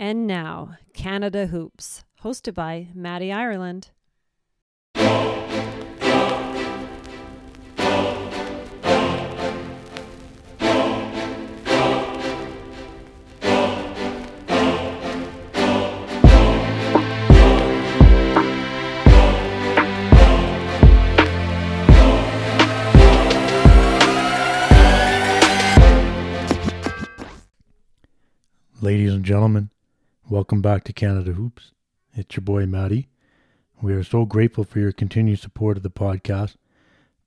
And 0.00 0.28
now, 0.28 0.76
Canada 0.94 1.48
Hoops, 1.48 2.04
hosted 2.22 2.54
by 2.54 2.86
Matty 2.94 3.32
Ireland. 3.32 3.90
Ladies 28.80 29.12
and 29.12 29.24
gentlemen, 29.24 29.70
welcome 30.30 30.60
back 30.60 30.84
to 30.84 30.92
Canada 30.92 31.32
Hoops. 31.32 31.72
It's 32.12 32.36
your 32.36 32.42
boy 32.42 32.66
Matty. 32.66 33.08
We 33.80 33.94
are 33.94 34.02
so 34.02 34.26
grateful 34.26 34.62
for 34.62 34.78
your 34.78 34.92
continued 34.92 35.38
support 35.38 35.78
of 35.78 35.82
the 35.82 35.90
podcast. 35.90 36.56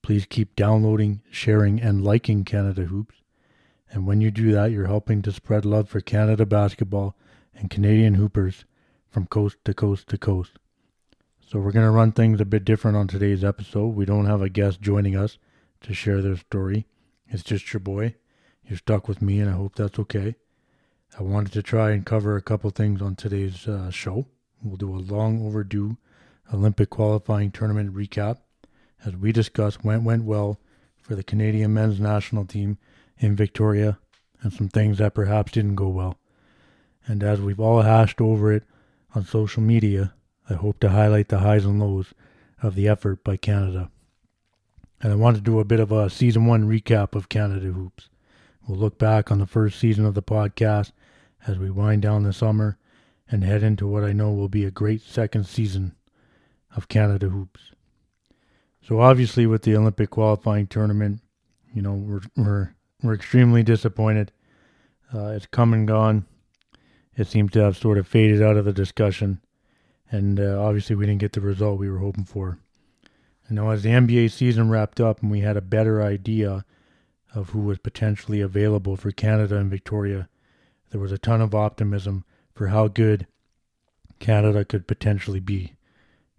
Please 0.03 0.27
keep 0.27 0.55
downloading, 0.55 1.21
sharing, 1.31 1.81
and 1.81 2.03
liking 2.03 2.43
Canada 2.43 2.83
Hoops. 2.83 3.15
And 3.89 4.05
when 4.05 4.21
you 4.21 4.29
do 4.29 4.51
that, 4.51 4.69
you're 4.69 4.85
helping 4.85 5.23
to 5.23 5.31
spread 5.31 5.65
love 5.65 5.89
for 5.89 5.99
Canada 5.99 6.45
basketball 6.45 7.15
and 7.55 7.71
Canadian 7.71 8.13
hoopers 8.15 8.65
from 9.09 9.25
coast 9.25 9.57
to 9.65 9.73
coast 9.73 10.07
to 10.09 10.17
coast. 10.20 10.59
So 11.39 11.59
we're 11.59 11.71
going 11.71 11.87
to 11.87 11.91
run 11.91 12.11
things 12.11 12.39
a 12.39 12.45
bit 12.45 12.63
different 12.63 12.97
on 12.97 13.07
today's 13.07 13.43
episode. 13.43 13.95
We 13.95 14.05
don't 14.05 14.27
have 14.27 14.43
a 14.43 14.49
guest 14.49 14.79
joining 14.79 15.15
us 15.15 15.39
to 15.81 15.95
share 15.95 16.21
their 16.21 16.37
story. 16.37 16.85
It's 17.27 17.43
just 17.43 17.73
your 17.73 17.79
boy. 17.79 18.13
You're 18.63 18.77
stuck 18.77 19.07
with 19.07 19.23
me, 19.23 19.39
and 19.39 19.49
I 19.49 19.53
hope 19.53 19.73
that's 19.75 19.97
okay. 19.97 20.35
I 21.20 21.23
wanted 21.23 21.51
to 21.53 21.61
try 21.61 21.91
and 21.91 22.05
cover 22.05 22.38
a 22.38 22.41
couple 22.41 22.70
things 22.70 23.01
on 23.01 23.15
today's 23.15 23.67
uh, 23.67 23.91
show. 23.91 24.27
We'll 24.63 24.77
do 24.77 24.95
a 24.95 24.97
long 24.97 25.45
overdue 25.45 25.98
Olympic 26.54 26.90
qualifying 26.90 27.51
tournament 27.51 27.93
recap 27.93 28.37
as 29.05 29.17
we 29.17 29.34
discuss 29.34 29.76
what 29.76 30.04
went 30.04 30.23
well 30.23 30.57
for 31.01 31.15
the 31.15 31.23
Canadian 31.23 31.73
men's 31.73 31.99
national 31.99 32.45
team 32.45 32.77
in 33.17 33.35
Victoria 33.35 33.99
and 34.41 34.54
some 34.54 34.70
things 34.70 34.99
that 34.99 35.13
perhaps 35.13 35.51
didn't 35.51 35.76
go 35.76 35.89
well. 35.89 36.17
And 37.05 37.23
as 37.23 37.41
we've 37.41 37.59
all 37.59 37.82
hashed 37.82 38.21
over 38.21 38.54
it 38.54 38.63
on 39.13 39.26
social 39.26 39.62
media, 39.62 40.13
I 40.49 40.54
hope 40.54 40.79
to 40.79 40.89
highlight 40.89 41.27
the 41.27 41.39
highs 41.39 41.65
and 41.65 41.79
lows 41.79 42.13
of 42.63 42.76
the 42.76 42.87
effort 42.87 43.21
by 43.21 43.35
Canada. 43.35 43.91
And 45.01 45.12
I 45.12 45.15
want 45.15 45.35
to 45.35 45.41
do 45.41 45.59
a 45.59 45.65
bit 45.65 45.82
of 45.82 45.91
a 45.91 46.09
season 46.09 46.45
one 46.45 46.70
recap 46.70 47.15
of 47.15 47.27
Canada 47.27 47.67
Hoops. 47.67 48.07
We'll 48.65 48.79
look 48.79 48.98
back 48.98 49.29
on 49.29 49.39
the 49.39 49.45
first 49.45 49.77
season 49.77 50.05
of 50.05 50.13
the 50.13 50.23
podcast 50.23 50.91
as 51.47 51.57
we 51.57 51.70
wind 51.70 52.01
down 52.01 52.23
the 52.23 52.34
summer 52.34 52.77
and 53.29 53.43
head 53.43 53.63
into 53.63 53.87
what 53.87 54.03
I 54.03 54.13
know 54.13 54.31
will 54.31 54.49
be 54.49 54.65
a 54.65 54.71
great 54.71 55.01
second 55.01 55.45
season 55.45 55.95
of 56.75 56.87
Canada 56.87 57.29
Hoops. 57.29 57.71
So 58.81 58.99
obviously 58.99 59.45
with 59.45 59.63
the 59.63 59.75
Olympic 59.75 60.09
qualifying 60.09 60.67
tournament, 60.67 61.21
you 61.73 61.81
know, 61.81 61.93
we're 61.93 62.21
we're 62.35 62.75
we're 63.01 63.13
extremely 63.13 63.63
disappointed. 63.63 64.31
Uh, 65.13 65.28
it's 65.28 65.45
come 65.45 65.73
and 65.73 65.88
gone. 65.88 66.25
It 67.16 67.28
seems 67.28 67.51
to 67.51 67.59
have 67.59 67.78
sort 67.78 67.97
of 67.97 68.07
faded 68.07 68.41
out 68.41 68.57
of 68.57 68.66
the 68.66 68.73
discussion, 68.73 69.41
and 70.09 70.39
uh, 70.39 70.61
obviously 70.61 70.95
we 70.95 71.05
didn't 71.05 71.22
get 71.22 71.33
the 71.33 71.41
result 71.41 71.79
we 71.79 71.89
were 71.89 72.00
hoping 72.00 72.25
for. 72.25 72.59
Know, 73.51 73.69
as 73.69 73.83
the 73.83 73.89
NBA 73.89 74.31
season 74.31 74.69
wrapped 74.69 75.01
up 75.01 75.22
and 75.22 75.29
we 75.29 75.41
had 75.41 75.57
a 75.57 75.61
better 75.61 76.01
idea 76.01 76.63
of 77.35 77.50
who 77.50 77.59
was 77.59 77.79
potentially 77.79 78.39
available 78.39 78.95
for 78.95 79.11
Canada 79.11 79.57
and 79.57 79.69
Victoria, 79.69 80.29
there 80.91 81.01
was 81.01 81.11
a 81.11 81.17
ton 81.17 81.41
of 81.41 81.56
optimism 81.56 82.23
for 82.53 82.67
how 82.67 82.88
good 82.88 83.25
Canada 84.19 84.63
could 84.63 84.88
potentially 84.88 85.39
be. 85.39 85.73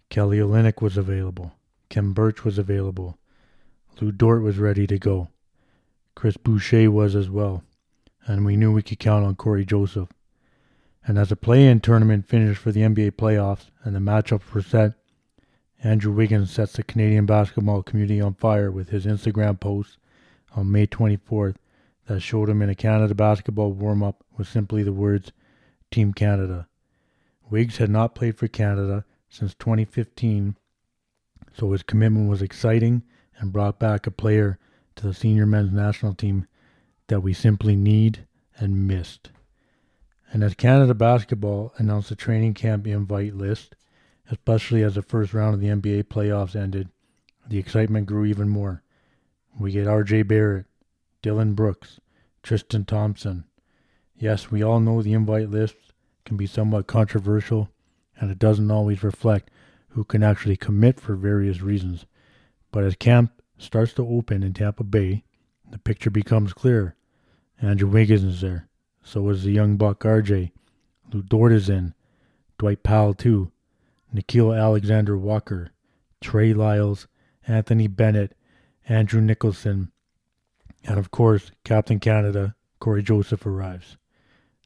Kelly 0.09 0.37
Olynyk 0.37 0.81
was 0.81 0.95
available. 0.95 1.53
Khem 1.89 2.13
Birch 2.13 2.45
was 2.45 2.57
available. 2.57 3.17
Lu 3.99 4.11
Dort 4.11 4.41
was 4.41 4.57
ready 4.57 4.87
to 4.87 4.97
go. 4.97 5.29
Chris 6.15 6.37
Boucher 6.37 6.89
was 6.89 7.15
as 7.15 7.29
well. 7.29 7.63
And 8.25 8.45
we 8.45 8.55
knew 8.55 8.71
we 8.71 8.83
could 8.83 8.99
count 8.99 9.25
on 9.25 9.35
Cory 9.35 9.65
Joseph. 9.65 10.09
And 11.05 11.17
as 11.17 11.29
the 11.29 11.35
play-in 11.35 11.81
tournament 11.81 12.27
finished 12.27 12.61
for 12.61 12.71
the 12.71 12.81
NBA 12.81 13.11
playoffs 13.13 13.69
and 13.83 13.95
the 13.95 13.99
matchups 13.99 14.53
were 14.53 14.61
set, 14.61 14.93
Andrew 15.83 16.13
Wiggins 16.13 16.51
sets 16.51 16.73
the 16.73 16.83
Canadian 16.83 17.25
basketball 17.25 17.83
community 17.83 18.21
on 18.21 18.35
fire 18.35 18.71
with 18.71 18.89
his 18.89 19.05
Instagram 19.05 19.59
post 19.59 19.97
on 20.55 20.71
May 20.71 20.87
24th 20.87 21.55
that 22.07 22.21
showed 22.21 22.49
him 22.49 22.61
in 22.61 22.69
a 22.69 22.75
Canada 22.75 23.15
basketball 23.15 23.71
warm-up 23.71 24.23
was 24.37 24.49
simply 24.49 24.83
the 24.83 24.93
words 24.93 25.31
Team 25.91 26.13
Canada. 26.13 26.67
Wiggs 27.49 27.77
had 27.77 27.89
not 27.89 28.15
played 28.15 28.37
for 28.37 28.47
Canada 28.47 29.05
since 29.29 29.53
2015, 29.55 30.57
so 31.53 31.71
his 31.71 31.83
commitment 31.83 32.29
was 32.29 32.41
exciting 32.41 33.03
and 33.37 33.53
brought 33.53 33.79
back 33.79 34.07
a 34.07 34.11
player 34.11 34.57
to 34.95 35.07
the 35.07 35.13
senior 35.13 35.45
men's 35.45 35.71
national 35.71 36.13
team 36.13 36.47
that 37.07 37.21
we 37.21 37.33
simply 37.33 37.75
need 37.75 38.25
and 38.57 38.87
missed. 38.87 39.31
And 40.31 40.43
as 40.43 40.55
Canada 40.55 40.93
Basketball 40.93 41.73
announced 41.77 42.09
the 42.09 42.15
training 42.15 42.55
camp 42.55 42.87
invite 42.87 43.35
list, 43.35 43.75
especially 44.31 44.81
as 44.81 44.95
the 44.95 45.01
first 45.01 45.33
round 45.33 45.53
of 45.53 45.61
the 45.61 45.67
NBA 45.67 46.05
playoffs 46.05 46.55
ended, 46.55 46.89
the 47.47 47.59
excitement 47.59 48.07
grew 48.07 48.25
even 48.25 48.49
more. 48.49 48.81
We 49.59 49.71
get 49.71 49.85
RJ 49.85 50.27
Barrett, 50.27 50.65
Dillon 51.23 51.53
Brooks, 51.53 52.01
Tristan 52.43 52.83
Thompson. 52.83 53.45
Yes, 54.13 54.51
we 54.51 54.61
all 54.61 54.81
know 54.81 55.01
the 55.01 55.13
invite 55.13 55.49
list 55.49 55.75
can 56.25 56.35
be 56.35 56.45
somewhat 56.45 56.85
controversial 56.85 57.69
and 58.19 58.29
it 58.29 58.37
doesn't 58.37 58.69
always 58.69 59.03
reflect 59.03 59.49
who 59.87 60.03
can 60.03 60.21
actually 60.21 60.57
commit 60.57 60.99
for 60.99 61.15
various 61.15 61.61
reasons. 61.61 62.05
But 62.71 62.83
as 62.83 62.97
camp 62.97 63.41
starts 63.57 63.93
to 63.93 64.05
open 64.05 64.43
in 64.43 64.53
Tampa 64.53 64.83
Bay, 64.83 65.23
the 65.71 65.77
picture 65.77 66.09
becomes 66.09 66.51
clear. 66.51 66.97
Andrew 67.61 67.87
Wiggins 67.87 68.23
is 68.23 68.41
there. 68.41 68.67
So 69.01 69.29
is 69.29 69.43
the 69.43 69.51
young 69.51 69.77
buck 69.77 70.01
RJ. 70.01 70.51
Lu 71.13 71.21
Dort 71.21 71.53
is 71.53 71.69
in. 71.69 71.93
Dwight 72.57 72.83
Powell 72.83 73.13
too. 73.13 73.49
Nickeil 74.13 74.59
Alexander 74.59 75.17
Walker. 75.17 75.71
Trey 76.19 76.53
Lyles. 76.53 77.07
Anthony 77.47 77.87
Bennett. 77.87 78.35
Andrew 78.89 79.21
Nicholson. 79.21 79.92
And 80.83 80.99
of 80.99 81.11
course, 81.11 81.51
Captain 81.63 81.99
Canada, 81.99 82.55
Cory 82.79 83.03
Joseph 83.03 83.45
arrives. 83.45 83.97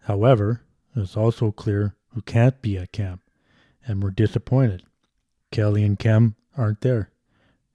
However, 0.01 0.63
it's 0.95 1.15
also 1.15 1.51
clear 1.51 1.95
who 2.13 2.21
can't 2.21 2.61
be 2.61 2.77
at 2.77 2.91
camp, 2.91 3.21
and 3.85 4.01
we're 4.01 4.11
disappointed. 4.11 4.83
Kelly 5.51 5.83
and 5.83 5.99
Khem 5.99 6.35
aren't 6.57 6.81
there. 6.81 7.11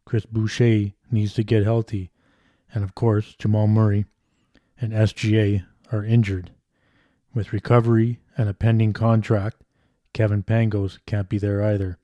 Chris 0.05 0.27
Boucher 0.27 0.93
needs 1.11 1.35
to 1.35 1.45
get 1.45 1.63
healthy, 1.63 2.11
and 2.75 2.83
of 2.83 2.95
course, 2.95 3.35
Jamal 3.39 3.69
Murray 3.69 4.07
and 4.81 4.93
SGA 4.93 5.65
are 5.93 6.05
injured. 6.05 6.51
With 7.35 7.53
recovery 7.53 8.19
and 8.37 8.49
a 8.49 8.55
pending 8.55 8.93
contract, 8.93 9.63
Kevin 10.13 10.43
Pangos 10.43 10.99
can't 11.07 11.29
be 11.29 11.39
there 11.39 11.63
either. 11.63 11.99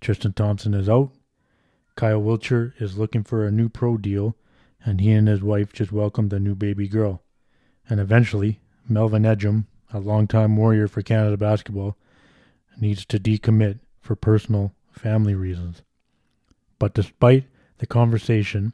Tristan 0.00 0.32
Thompson 0.32 0.74
is 0.74 0.88
out. 0.88 1.10
Kyle 1.96 2.20
Wiltjer 2.20 2.72
is 2.80 2.98
looking 2.98 3.24
for 3.24 3.44
a 3.44 3.50
new 3.50 3.68
pro 3.68 3.96
deal, 3.96 4.36
and 4.84 5.00
he 5.00 5.12
and 5.12 5.28
his 5.28 5.42
wife 5.42 5.72
just 5.72 5.92
welcomed 5.92 6.32
a 6.32 6.40
new 6.40 6.54
baby 6.54 6.88
girl. 6.88 7.22
And 7.88 8.00
eventually, 8.00 8.60
Melvin 8.88 9.22
Ejim, 9.22 9.66
a 9.92 9.98
longtime 9.98 10.56
warrior 10.56 10.88
for 10.88 11.02
Canada 11.02 11.36
basketball, 11.36 11.96
needs 12.78 13.04
to 13.06 13.18
decommit 13.18 13.80
for 14.00 14.14
personal 14.14 14.74
family 14.90 15.34
reasons. 15.34 15.82
But 16.78 16.94
despite 16.94 17.44
the 17.78 17.86
conversation 17.86 18.72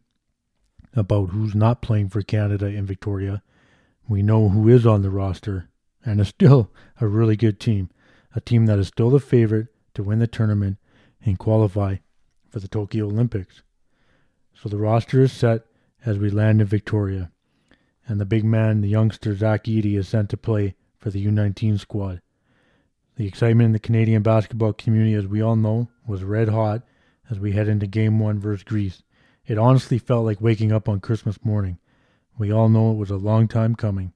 about 0.95 1.31
who's 1.31 1.55
not 1.55 1.83
playing 1.83 2.09
for 2.09 2.23
Canada 2.23 2.67
in 2.67 2.87
Victoria, 2.87 3.43
we 4.09 4.23
know 4.23 4.49
who 4.49 4.69
is 4.69 4.87
on 4.87 5.03
the 5.03 5.11
roster 5.11 5.69
and 6.05 6.21
is 6.21 6.29
still 6.29 6.71
a 7.01 7.07
really 7.07 7.37
good 7.37 7.61
team, 7.61 7.91
a 8.35 8.41
team 8.41 8.67
that 8.67 8.79
is 8.79 8.89
still 8.89 9.11
the 9.11 9.21
favorite 9.21 9.69
to 9.95 10.03
win 10.03 10.19
the 10.19 10.27
tournament 10.27 10.79
and 11.25 11.39
qualify 11.39 11.97
for 12.49 12.59
the 12.59 12.69
Tokyo 12.69 13.07
Olympics. 13.07 13.63
So 14.55 14.69
the 14.69 14.79
roster 14.79 15.23
is 15.23 15.33
set 15.33 15.65
as 16.05 16.19
we 16.19 16.31
land 16.31 16.61
in 16.61 16.67
Victoria, 16.67 17.31
and 18.07 18.21
the 18.21 18.25
big 18.25 18.45
man, 18.45 18.81
the 18.81 18.89
youngster 18.89 19.35
Zach 19.37 19.65
Edey, 19.65 19.97
is 19.97 20.09
sent 20.09 20.31
to 20.31 20.37
play 20.37 20.75
for 20.99 21.11
the 21.11 21.25
U19 21.27 21.79
squad. 21.79 22.21
The 23.17 23.27
excitement 23.27 23.67
in 23.67 23.73
the 23.73 23.79
Canadian 23.79 24.23
basketball 24.23 24.73
community, 24.73 25.15
as 25.15 25.27
we 25.27 25.43
all 25.43 25.57
know, 25.57 25.89
was 26.07 26.25
red 26.25 26.49
hot 26.49 26.83
as 27.31 27.39
we 27.39 27.53
head 27.53 27.69
into 27.69 27.87
Game 27.87 28.19
1 28.19 28.41
versus 28.41 28.65
Greece. 28.65 29.03
It 29.47 29.59
honestly 29.59 29.99
felt 29.99 30.25
like 30.25 30.41
waking 30.41 30.73
up 30.73 30.89
on 30.89 31.01
Christmas 31.01 31.45
morning. 31.45 31.79
We 32.37 32.51
all 32.53 32.69
know 32.69 32.91
it 32.91 32.97
was 32.97 33.11
a 33.11 33.17
long 33.17 33.47
time 33.47 33.75
coming. 33.75 34.13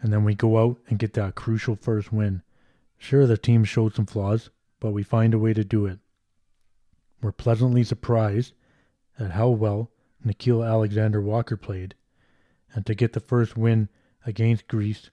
And 0.00 0.12
then 0.12 0.24
we 0.24 0.34
go 0.34 0.58
out 0.58 0.78
and 0.88 0.98
get 0.98 1.12
that 1.14 1.36
crucial 1.36 1.76
first 1.76 2.12
win. 2.12 2.42
Sure, 2.98 3.26
the 3.26 3.36
team 3.36 3.62
showed 3.62 3.94
some 3.94 4.06
flaws, 4.06 4.50
but 4.80 4.90
we 4.90 5.04
find 5.04 5.32
a 5.32 5.38
way 5.38 5.52
to 5.52 5.62
do 5.62 5.86
it. 5.86 6.00
We're 7.20 7.30
pleasantly 7.30 7.84
surprised 7.84 8.52
at 9.18 9.30
how 9.32 9.50
well 9.50 9.91
Nickeil 10.24 10.66
Alexander 10.66 11.20
Walker 11.20 11.56
played, 11.56 11.94
and 12.74 12.86
to 12.86 12.94
get 12.94 13.12
the 13.12 13.20
first 13.20 13.56
win 13.56 13.88
against 14.24 14.68
Greece 14.68 15.10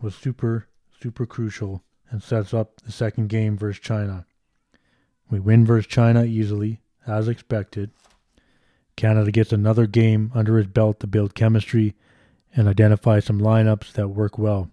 was 0.00 0.14
super, 0.14 0.68
super 1.00 1.26
crucial 1.26 1.82
and 2.10 2.22
sets 2.22 2.54
up 2.54 2.80
the 2.82 2.92
second 2.92 3.28
game 3.28 3.56
versus 3.56 3.80
China. 3.80 4.26
We 5.30 5.40
win 5.40 5.66
versus 5.66 5.86
China 5.86 6.24
easily, 6.24 6.80
as 7.06 7.28
expected. 7.28 7.90
Canada 8.96 9.32
gets 9.32 9.52
another 9.52 9.86
game 9.86 10.30
under 10.34 10.56
his 10.56 10.68
belt 10.68 11.00
to 11.00 11.06
build 11.06 11.34
chemistry 11.34 11.94
and 12.54 12.68
identify 12.68 13.18
some 13.18 13.40
lineups 13.40 13.92
that 13.92 14.08
work 14.08 14.38
well. 14.38 14.70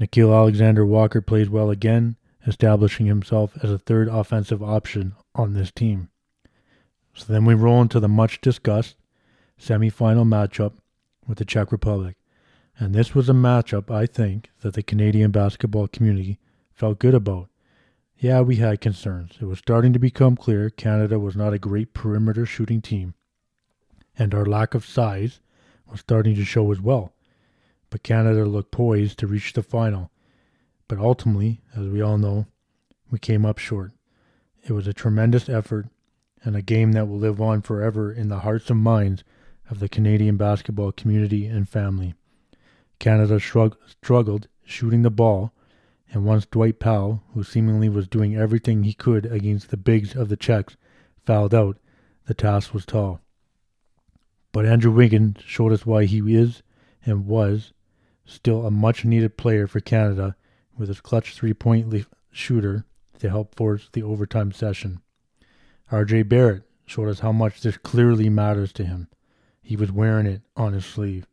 Nickeil 0.00 0.34
Alexander 0.34 0.84
Walker 0.84 1.20
plays 1.20 1.48
well 1.48 1.70
again, 1.70 2.16
establishing 2.46 3.06
himself 3.06 3.56
as 3.62 3.70
a 3.70 3.78
third 3.78 4.08
offensive 4.08 4.62
option 4.62 5.14
on 5.34 5.52
this 5.52 5.70
team. 5.70 6.08
So 7.14 7.32
then 7.32 7.44
we 7.44 7.54
roll 7.54 7.82
into 7.82 8.00
the 8.00 8.08
much 8.08 8.40
discussed 8.40 8.96
semifinal 9.60 10.26
matchup 10.26 10.72
with 11.26 11.38
the 11.38 11.44
Czech 11.44 11.70
Republic. 11.70 12.16
And 12.78 12.94
this 12.94 13.14
was 13.14 13.28
a 13.28 13.34
matchup 13.34 13.90
I 13.90 14.06
think 14.06 14.50
that 14.60 14.74
the 14.74 14.82
Canadian 14.82 15.30
basketball 15.30 15.88
community 15.88 16.38
felt 16.72 16.98
good 16.98 17.14
about. 17.14 17.48
Yeah, 18.16 18.40
we 18.40 18.56
had 18.56 18.80
concerns. 18.80 19.32
It 19.40 19.44
was 19.44 19.58
starting 19.58 19.92
to 19.92 19.98
become 19.98 20.36
clear 20.36 20.70
Canada 20.70 21.18
was 21.18 21.36
not 21.36 21.52
a 21.52 21.58
great 21.58 21.92
perimeter 21.92 22.46
shooting 22.46 22.80
team, 22.80 23.14
and 24.16 24.34
our 24.34 24.46
lack 24.46 24.74
of 24.74 24.86
size 24.86 25.40
was 25.90 26.00
starting 26.00 26.34
to 26.36 26.44
show 26.44 26.70
as 26.72 26.80
well. 26.80 27.12
But 27.90 28.02
Canada 28.02 28.44
looked 28.44 28.70
poised 28.70 29.18
to 29.18 29.26
reach 29.26 29.52
the 29.52 29.62
final. 29.62 30.10
But 30.88 30.98
ultimately, 30.98 31.60
as 31.76 31.88
we 31.88 32.00
all 32.00 32.16
know, 32.16 32.46
we 33.10 33.18
came 33.18 33.44
up 33.44 33.58
short. 33.58 33.92
It 34.62 34.72
was 34.72 34.86
a 34.86 34.94
tremendous 34.94 35.48
effort 35.48 35.88
and 36.44 36.56
a 36.56 36.62
game 36.62 36.92
that 36.92 37.08
will 37.08 37.18
live 37.18 37.40
on 37.40 37.62
forever 37.62 38.12
in 38.12 38.28
the 38.28 38.40
hearts 38.40 38.70
and 38.70 38.80
minds 38.80 39.22
of 39.70 39.78
the 39.78 39.88
Canadian 39.88 40.36
basketball 40.36 40.92
community 40.92 41.46
and 41.46 41.68
family. 41.68 42.14
Canada 42.98 43.38
shrug- 43.38 43.76
struggled 43.86 44.48
shooting 44.64 45.02
the 45.02 45.10
ball, 45.10 45.52
and 46.12 46.24
once 46.24 46.46
Dwight 46.46 46.78
Powell, 46.78 47.22
who 47.34 47.42
seemingly 47.42 47.88
was 47.88 48.08
doing 48.08 48.36
everything 48.36 48.82
he 48.82 48.92
could 48.92 49.26
against 49.26 49.70
the 49.70 49.76
bigs 49.76 50.14
of 50.14 50.28
the 50.28 50.36
Czechs, 50.36 50.76
fouled 51.24 51.54
out, 51.54 51.78
the 52.26 52.34
task 52.34 52.74
was 52.74 52.84
tall. 52.84 53.20
But 54.52 54.66
Andrew 54.66 54.92
Wiggins 54.92 55.38
showed 55.46 55.72
us 55.72 55.86
why 55.86 56.04
he 56.04 56.18
is 56.34 56.62
and 57.04 57.26
was 57.26 57.72
still 58.24 58.66
a 58.66 58.70
much 58.70 59.04
needed 59.04 59.36
player 59.36 59.66
for 59.66 59.80
Canada 59.80 60.36
with 60.76 60.88
his 60.88 61.00
clutch 61.00 61.34
three 61.34 61.54
point 61.54 62.06
shooter 62.30 62.84
to 63.18 63.30
help 63.30 63.54
force 63.54 63.88
the 63.92 64.02
overtime 64.02 64.52
session. 64.52 65.00
RJ 65.92 66.26
Barrett 66.26 66.62
showed 66.86 67.10
us 67.10 67.18
how 67.20 67.32
much 67.32 67.60
this 67.60 67.76
clearly 67.76 68.30
matters 68.30 68.72
to 68.72 68.84
him. 68.86 69.08
He 69.60 69.76
was 69.76 69.92
wearing 69.92 70.24
it 70.24 70.40
on 70.56 70.72
his 70.72 70.86
sleeve. 70.86 71.26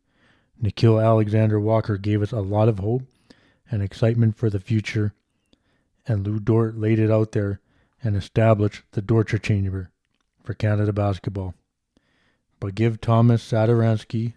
Nickeil 0.62 1.02
Alexander 1.02 1.58
Walker 1.58 1.96
gave 1.96 2.20
us 2.20 2.30
a 2.30 2.40
lot 2.40 2.68
of 2.68 2.78
hope 2.78 3.04
and 3.70 3.82
excitement 3.82 4.36
for 4.36 4.50
the 4.50 4.60
future, 4.60 5.14
and 6.06 6.26
Lu 6.26 6.38
Dort 6.38 6.76
laid 6.76 6.98
it 6.98 7.10
out 7.10 7.32
there 7.32 7.60
and 8.04 8.14
established 8.14 8.82
the 8.92 9.00
Dorture 9.00 9.40
Chamber 9.40 9.90
for 10.44 10.52
Canada 10.52 10.92
basketball. 10.92 11.54
But 12.58 12.74
give 12.74 13.00
Tomas 13.00 13.42
Satoransky, 13.42 14.34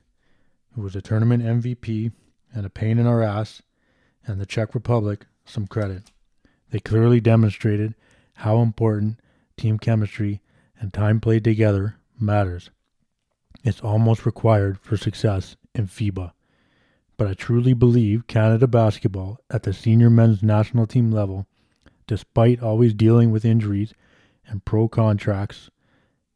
who 0.74 0.84
was 0.84 0.96
a 0.96 1.02
tournament 1.02 1.44
MVP 1.44 2.14
and 2.54 2.66
a 2.66 2.70
pain 2.70 2.98
in 2.98 3.08
our 3.08 3.22
ass, 3.22 3.62
and 4.26 4.40
the 4.40 4.46
Czech 4.46 4.74
Republic 4.74 5.26
some 5.44 5.68
credit. 5.68 6.12
They 6.72 6.80
clearly 6.80 7.20
demonstrated 7.20 7.94
how 8.36 8.60
important 8.62 9.20
team 9.64 9.80
chemistry 9.80 10.42
and 10.78 10.94
time 10.94 11.22
played 11.22 11.42
together 11.42 11.96
matters. 12.20 12.70
It's 13.64 13.80
almost 13.80 14.26
required 14.26 14.78
for 14.78 14.98
success 14.98 15.56
in 15.74 15.88
FIBA. 15.88 16.34
But 17.16 17.28
I 17.28 17.34
truly 17.34 17.74
believe 17.74 18.28
Canada 18.28 18.68
basketball 18.68 19.40
at 19.50 19.64
the 19.64 19.72
senior 19.72 20.10
men's 20.10 20.44
national 20.44 20.86
team 20.86 21.12
level, 21.12 21.48
despite 22.08 22.62
always 22.62 22.94
dealing 22.94 23.32
with 23.32 23.46
injuries 23.46 23.94
and 24.46 24.66
pro 24.66 24.90
contracts, 24.90 25.70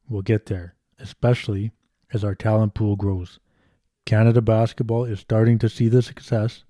will 0.08 0.22
get 0.22 0.46
there, 0.46 0.76
especially 0.98 1.74
as 2.14 2.24
our 2.24 2.34
talent 2.34 2.76
pool 2.76 2.96
grows. 2.96 3.42
Canada 4.06 4.42
basketball 4.42 5.04
is 5.04 5.20
starting 5.20 5.60
to 5.60 5.68
see 5.68 5.90
the 5.90 6.02
success 6.02 6.64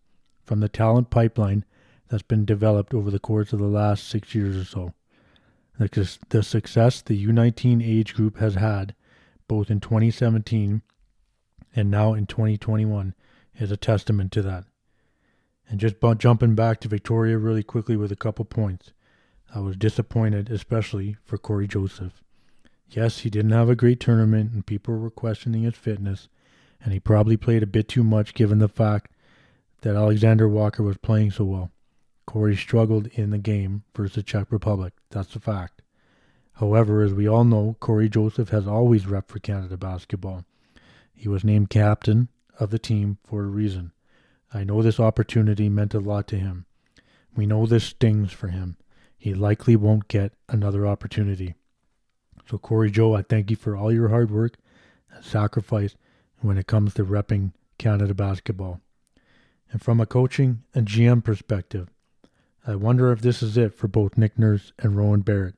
from 0.44 0.60
the 0.60 0.70
talent 0.70 1.12
pipeline 1.12 1.66
that's 2.08 2.24
been 2.24 2.46
developed 2.46 2.96
over 2.96 3.12
the 3.12 3.20
course 3.20 3.54
of 3.54 3.60
the 3.60 3.68
last 3.68 4.08
six 4.08 4.34
years 4.34 4.58
or 4.58 4.66
so. 4.66 4.94
The, 5.78 6.42
success 6.42 7.02
the 7.02 7.26
U19 7.28 7.88
age 7.88 8.16
group 8.16 8.38
has 8.38 8.56
had, 8.56 8.96
both 9.48 9.70
in 9.70 9.80
2017 9.80 10.82
and 11.76 11.92
now 11.92 12.14
in 12.14 12.26
2021, 12.26 13.14
is 13.60 13.72
a 13.72 13.78
testament 13.78 14.32
to 14.32 14.42
that. 14.42 14.66
And 15.70 15.80
just 15.80 15.96
jumping 16.18 16.56
back 16.56 16.80
to 16.80 16.88
Victoria 16.88 17.38
really 17.38 17.64
quickly 17.64 17.96
with 17.96 18.12
a 18.12 18.16
couple 18.16 18.46
points. 18.46 18.94
I 19.54 19.60
was 19.60 19.76
disappointed, 19.76 20.50
especially 20.50 21.18
for 21.24 21.38
Cory 21.38 21.68
Joseph. 21.68 22.24
Yes, 22.90 23.20
he 23.20 23.30
didn't 23.30 23.52
have 23.52 23.70
a 23.70 23.76
great 23.76 24.00
tournament, 24.00 24.52
and 24.52 24.66
people 24.66 24.98
were 24.98 25.10
questioning 25.10 25.64
his 25.64 25.76
fitness, 25.76 26.30
and 26.82 26.94
he 26.94 27.00
probably 27.00 27.38
played 27.38 27.64
a 27.64 27.68
bit 27.68 27.88
too 27.88 28.04
much 28.04 28.34
given 28.34 28.60
the 28.60 28.68
fact 28.68 29.12
that 29.82 29.96
Alexander 29.96 30.48
Walker 30.48 30.84
was 30.84 30.98
playing 30.98 31.32
so 31.32 31.44
well. 31.44 31.72
Cory 32.26 32.56
struggled 32.56 33.08
in 33.08 33.30
the 33.30 33.38
game 33.38 33.84
versus 33.96 34.16
the 34.16 34.24
Czech 34.24 34.52
Republic. 34.52 34.94
That's 35.10 35.36
a 35.36 35.40
fact. 35.40 35.82
However, 36.54 37.04
as 37.04 37.14
we 37.14 37.28
all 37.28 37.44
know, 37.44 37.76
Cory 37.80 38.10
Joseph 38.10 38.50
has 38.50 38.68
always 38.68 39.06
repped 39.06 39.30
for 39.30 39.40
Canada 39.40 39.78
basketball. 39.78 40.44
He 41.14 41.28
was 41.28 41.44
named 41.44 41.70
captain 41.70 42.30
of 42.60 42.72
the 42.72 42.80
team 42.80 43.18
for 43.24 43.44
a 43.44 43.48
reason. 43.48 43.92
I 44.54 44.64
know 44.64 44.82
this 44.82 45.00
opportunity 45.00 45.70
meant 45.70 45.94
a 45.94 46.00
lot 46.00 46.28
to 46.30 46.38
him. 46.38 46.66
We 47.36 47.46
know 47.46 47.66
this 47.66 47.84
stings 47.84 48.32
for 48.32 48.48
him. 48.48 48.78
He 49.18 49.34
likely 49.34 49.76
won't 49.76 50.08
get 50.08 50.34
another 50.50 50.88
opportunity. 50.88 51.56
So, 52.50 52.58
Cory 52.58 52.90
Joe, 52.90 53.14
I 53.16 53.22
thank 53.22 53.50
you 53.50 53.56
for 53.56 53.76
all 53.76 53.92
your 53.92 54.10
hard 54.10 54.32
work 54.32 54.58
and 55.12 55.24
sacrifice 55.24 55.96
when 56.40 56.58
it 56.58 56.68
comes 56.68 56.94
to 56.96 57.06
repping 57.06 57.52
Canada 57.78 58.14
basketball. 58.14 58.82
And 59.72 59.82
from 59.82 60.00
a 60.00 60.06
coaching 60.06 60.64
and 60.74 60.88
GM 60.88 61.24
perspective, 61.24 61.90
I 62.70 62.76
wonder 62.76 63.14
if 63.14 63.22
this 63.22 63.42
is 63.42 63.56
it 63.56 63.74
for 63.74 63.88
both 63.88 64.18
Nick 64.18 64.38
Nurse 64.38 64.74
and 64.78 64.98
Rowan 64.98 65.22
Barrett. 65.22 65.56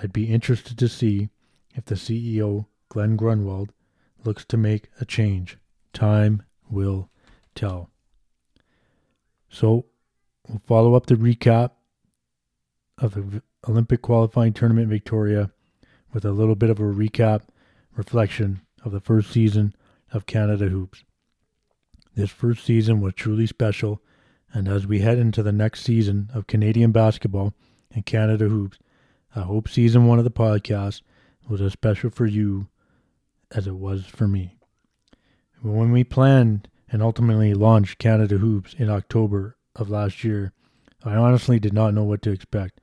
I'd 0.00 0.12
be 0.12 0.32
interested 0.32 0.78
to 0.78 0.88
see 0.88 1.30
if 1.74 1.84
the 1.84 1.96
CEO, 1.96 2.66
Glen 2.88 3.16
Grunwald, 3.16 3.72
looks 4.24 4.44
to 4.46 4.56
make 4.56 4.88
a 5.00 5.04
change. 5.04 5.58
Time 5.92 6.44
will 6.70 7.10
tell. 7.56 7.90
So, 9.48 9.86
we'll 10.48 10.62
follow 10.64 10.94
up 10.94 11.06
the 11.06 11.16
recap 11.16 11.72
of 12.98 13.14
the 13.14 13.42
Olympic 13.68 14.00
qualifying 14.00 14.52
tournament 14.52 14.88
Victoria 14.88 15.50
with 16.12 16.24
a 16.24 16.30
little 16.30 16.54
bit 16.54 16.70
of 16.70 16.78
a 16.78 16.84
recap 16.84 17.42
reflection 17.96 18.60
of 18.84 18.92
the 18.92 19.00
first 19.00 19.32
season 19.32 19.74
of 20.12 20.26
Canada 20.26 20.68
Hoops. 20.68 21.02
This 22.14 22.30
first 22.30 22.64
season 22.64 23.00
was 23.00 23.14
truly 23.14 23.48
special 23.48 24.00
and 24.54 24.68
as 24.68 24.86
we 24.86 25.00
head 25.00 25.18
into 25.18 25.42
the 25.42 25.52
next 25.52 25.82
season 25.82 26.30
of 26.32 26.46
Canadian 26.46 26.92
basketball 26.92 27.52
and 27.92 28.06
Canada 28.06 28.48
Hoops, 28.48 28.78
I 29.34 29.40
hope 29.40 29.68
season 29.68 30.06
one 30.06 30.18
of 30.18 30.24
the 30.24 30.30
podcast 30.30 31.02
was 31.48 31.60
as 31.60 31.72
special 31.72 32.08
for 32.08 32.24
you 32.24 32.68
as 33.50 33.66
it 33.66 33.74
was 33.74 34.06
for 34.06 34.28
me. 34.28 34.56
When 35.60 35.90
we 35.90 36.04
planned 36.04 36.68
and 36.88 37.02
ultimately 37.02 37.52
launched 37.52 37.98
Canada 37.98 38.38
Hoops 38.38 38.74
in 38.74 38.88
October 38.88 39.56
of 39.74 39.90
last 39.90 40.22
year, 40.22 40.52
I 41.04 41.16
honestly 41.16 41.58
did 41.58 41.72
not 41.72 41.92
know 41.92 42.04
what 42.04 42.22
to 42.22 42.30
expect. 42.30 42.80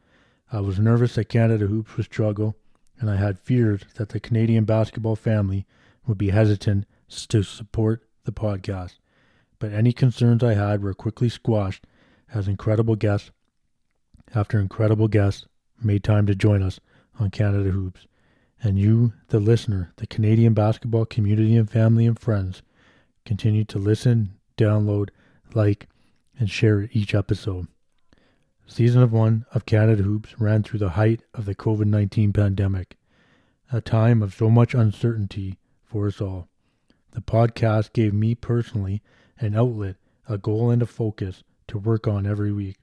I 0.52 0.60
was 0.60 0.78
nervous 0.78 1.16
that 1.16 1.30
Canada 1.30 1.68
Hoops 1.68 1.96
would 1.96 2.06
struggle, 2.06 2.58
and 3.00 3.10
I 3.10 3.16
had 3.16 3.40
fears 3.40 3.84
that 3.96 4.10
the 4.10 4.20
Canadian 4.20 4.66
basketball 4.66 5.16
family 5.16 5.66
would 6.06 6.18
be 6.18 6.32
hesitant 6.32 6.86
to 7.30 7.44
support 7.44 8.04
the 8.26 8.34
podcast 8.34 8.96
but 9.62 9.72
any 9.72 9.94
concerns 9.94 10.44
I 10.44 10.56
had 10.56 10.82
were 10.82 10.96
quickly 10.96 11.30
squashed 11.30 11.86
as 12.34 12.48
incredible 12.48 12.96
guests 12.96 13.30
after 14.34 14.60
incredible 14.60 15.08
guests 15.08 15.46
made 15.80 16.04
time 16.04 16.26
to 16.26 16.34
join 16.34 16.64
us 16.64 16.80
on 17.20 17.30
Canada 17.30 17.70
Hoops. 17.70 18.08
And 18.64 18.80
you, 18.80 19.14
the 19.28 19.40
listener, 19.40 19.94
the 19.98 20.08
Canadian 20.08 20.56
basketball 20.56 21.06
community 21.06 21.56
and 21.56 21.70
family 21.70 22.08
and 22.08 22.18
friends, 22.18 22.64
continue 23.24 23.64
to 23.66 23.78
listen, 23.78 24.34
download, 24.58 25.10
like, 25.54 25.88
and 26.40 26.50
share 26.50 26.90
each 26.92 27.14
episode. 27.14 27.68
Season 28.66 29.04
of 29.04 29.14
one 29.14 29.46
of 29.54 29.68
Canada 29.68 30.02
Hoops 30.02 30.40
ran 30.40 30.64
through 30.64 30.80
the 30.80 30.92
height 30.92 31.22
of 31.36 31.46
the 31.46 31.54
COVID 31.54 31.86
19 31.86 32.34
pandemic, 32.34 32.98
a 33.72 33.80
time 33.80 34.24
of 34.24 34.34
so 34.34 34.50
much 34.50 34.74
uncertainty 34.74 35.60
for 35.84 36.08
us 36.08 36.20
all. 36.20 36.48
The 37.12 37.22
podcast 37.22 37.94
gave 37.94 38.12
me 38.12 38.34
personally 38.34 39.04
an 39.42 39.56
outlet, 39.56 39.98
a 40.30 40.38
goal, 40.38 40.70
and 40.70 40.82
a 40.82 40.86
focus 40.86 41.44
to 41.68 41.78
work 41.78 42.08
on 42.08 42.26
every 42.26 42.52
week. 42.52 42.78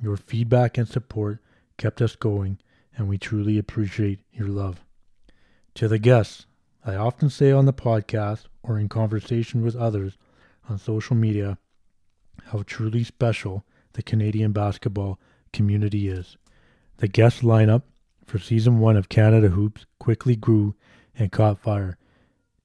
Your 0.00 0.16
feedback 0.16 0.78
and 0.78 0.88
support 0.88 1.40
kept 1.76 2.02
us 2.02 2.16
going, 2.16 2.58
and 2.96 3.08
we 3.08 3.18
truly 3.18 3.58
appreciate 3.58 4.20
your 4.32 4.48
love. 4.48 4.84
To 5.74 5.86
the 5.86 5.98
guests, 5.98 6.46
I 6.84 6.96
often 6.96 7.30
say 7.30 7.52
on 7.52 7.66
the 7.66 7.72
podcast 7.72 8.44
or 8.62 8.78
in 8.78 8.88
conversation 8.88 9.62
with 9.62 9.76
others 9.76 10.16
on 10.68 10.78
social 10.78 11.14
media 11.14 11.58
how 12.46 12.62
truly 12.66 13.04
special 13.04 13.64
the 13.92 14.02
Canadian 14.02 14.52
basketball 14.52 15.18
community 15.52 16.08
is. 16.08 16.36
The 16.98 17.08
guest 17.08 17.42
lineup 17.42 17.82
for 18.24 18.38
season 18.38 18.78
one 18.78 18.96
of 18.96 19.08
Canada 19.08 19.48
Hoops 19.48 19.86
quickly 19.98 20.36
grew 20.36 20.74
and 21.16 21.32
caught 21.32 21.58
fire. 21.58 21.98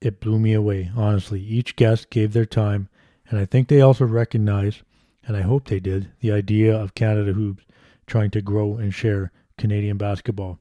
It 0.02 0.20
blew 0.20 0.40
me 0.40 0.54
away, 0.54 0.92
honestly. 0.96 1.42
Each 1.42 1.76
guest 1.76 2.10
gave 2.10 2.34
their 2.34 2.46
time, 2.46 2.90
and 3.30 3.40
I 3.40 3.46
think 3.46 3.68
they 3.68 3.82
also 3.82 4.06
recognized, 4.06 4.82
and 5.26 5.38
I 5.38 5.42
hope 5.42 5.68
they 5.68 5.80
did, 5.80 6.12
the 6.20 6.32
idea 6.32 6.76
of 6.76 6.96
Canada 6.96 7.34
Hoops 7.34 7.64
trying 8.06 8.32
to 8.32 8.42
grow 8.42 8.76
and 8.76 8.94
share 8.94 9.32
Canadian 9.58 9.98
basketball. 9.98 10.60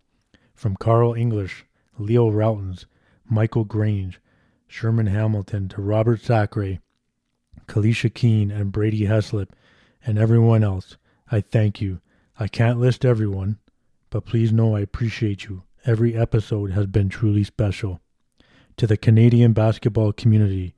From 0.54 0.76
Carl 0.76 1.14
English, 1.14 1.64
Leo 1.99 2.31
Rautins, 2.31 2.87
Michael 3.25 3.64
Grange, 3.64 4.21
Sherman 4.69 5.07
Hamilton 5.07 5.69
to 5.71 5.83
Robert 5.83 6.21
Sacre, 6.21 6.78
Kalisha 7.66 8.12
Keane, 8.12 8.50
and 8.50 8.73
Brady 8.73 9.02
Heslip, 9.02 9.50
and 10.04 10.19
everyone 10.19 10.64
else, 10.64 10.97
I 11.31 11.40
thank 11.40 11.81
you. 11.81 12.00
I 12.38 12.49
can't 12.49 12.81
list 12.81 13.04
everyone, 13.04 13.59
but 14.11 14.25
please 14.25 14.52
know 14.52 14.76
I 14.76 14.81
appreciate 14.81 15.45
you. 15.45 15.62
Every 15.85 16.16
episode 16.16 16.73
has 16.73 16.87
been 16.87 17.09
truly 17.09 17.45
special. 17.45 18.00
To 18.76 18.87
the 18.87 18.97
Canadian 18.97 19.52
basketball 19.52 20.12
community, 20.12 20.75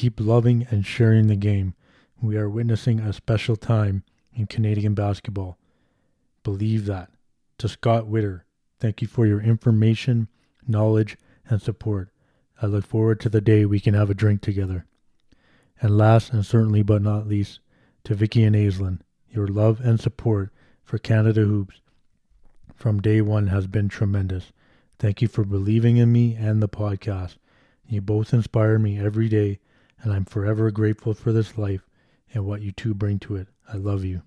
keep 0.00 0.18
loving 0.18 0.66
and 0.70 0.86
sharing 0.86 1.26
the 1.26 1.36
game. 1.36 1.74
We 2.22 2.38
are 2.38 2.48
witnessing 2.48 3.00
a 3.00 3.12
special 3.12 3.54
time 3.54 4.02
in 4.32 4.46
Canadian 4.46 4.94
basketball. 4.94 5.58
Believe 6.42 6.86
that. 6.86 7.10
To 7.58 7.68
Scott 7.68 8.06
Witter, 8.06 8.46
thank 8.78 9.02
you 9.02 9.08
for 9.08 9.26
your 9.26 9.42
information, 9.42 10.28
knowledge, 10.66 11.18
and 11.50 11.60
support. 11.60 12.08
I 12.62 12.66
look 12.66 12.86
forward 12.86 13.20
to 13.20 13.28
the 13.28 13.42
day 13.42 13.66
we 13.66 13.78
can 13.78 13.92
have 13.92 14.08
a 14.08 14.14
drink 14.14 14.40
together. 14.40 14.86
And 15.82 15.98
last 15.98 16.32
and 16.32 16.46
certainly 16.46 16.82
but 16.82 17.02
not 17.02 17.28
least, 17.28 17.60
to 18.04 18.14
Vicky 18.14 18.42
and 18.42 18.56
Aislinn, 18.56 19.00
your 19.28 19.48
love 19.48 19.80
and 19.80 20.00
support 20.00 20.50
for 20.82 20.96
Canada 20.96 21.42
Hoops 21.42 21.82
from 22.74 23.02
day 23.02 23.20
one 23.20 23.48
has 23.48 23.66
been 23.66 23.90
tremendous. 23.90 24.50
Thank 24.98 25.20
you 25.20 25.28
for 25.28 25.44
believing 25.44 25.98
in 25.98 26.10
me 26.10 26.36
and 26.36 26.62
the 26.62 26.70
podcast. 26.70 27.36
You 27.86 28.00
both 28.00 28.32
inspire 28.32 28.78
me 28.78 28.98
every 28.98 29.28
day, 29.28 29.60
and 30.02 30.12
I'm 30.12 30.24
forever 30.24 30.70
grateful 30.70 31.14
for 31.14 31.32
this 31.32 31.58
life 31.58 31.86
and 32.32 32.46
what 32.46 32.62
you 32.62 32.72
two 32.72 32.94
bring 32.94 33.18
to 33.20 33.36
it. 33.36 33.48
I 33.72 33.76
love 33.76 34.04
you. 34.04 34.22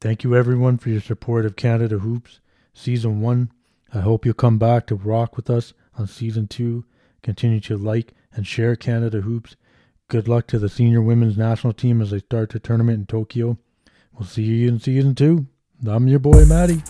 Thank 0.00 0.24
you, 0.24 0.36
everyone, 0.36 0.78
for 0.78 0.90
your 0.90 1.00
support 1.00 1.46
of 1.46 1.56
Canada 1.56 1.98
Hoops 1.98 2.40
Season 2.74 3.20
1. 3.20 3.50
I 3.94 4.00
hope 4.00 4.24
you'll 4.24 4.34
come 4.34 4.58
back 4.58 4.86
to 4.86 4.94
rock 4.94 5.36
with 5.36 5.48
us 5.48 5.72
on 5.98 6.06
Season 6.06 6.46
2. 6.46 6.84
Continue 7.22 7.60
to 7.60 7.78
like 7.78 8.12
and 8.34 8.46
share 8.46 8.76
Canada 8.76 9.22
Hoops. 9.22 9.56
Good 10.08 10.28
luck 10.28 10.46
to 10.48 10.58
the 10.58 10.68
senior 10.68 11.00
women's 11.00 11.38
national 11.38 11.72
team 11.72 12.02
as 12.02 12.10
they 12.10 12.18
start 12.18 12.50
the 12.50 12.60
tournament 12.60 12.98
in 12.98 13.06
Tokyo. 13.06 13.58
We'll 14.12 14.28
see 14.28 14.42
you 14.42 14.68
in 14.68 14.78
Season 14.78 15.14
2. 15.14 15.46
I'm 15.88 16.06
your 16.06 16.18
boy, 16.18 16.44
Matty. 16.44 16.82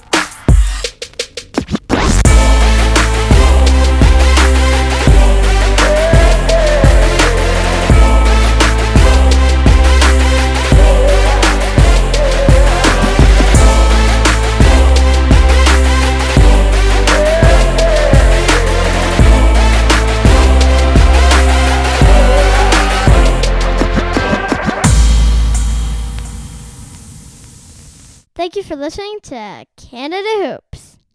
Listening 28.77 29.19
to 29.23 29.67
Canada 29.77 30.29
Hoops. 30.39 30.76